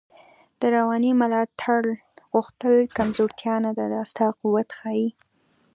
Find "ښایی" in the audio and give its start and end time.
4.77-5.09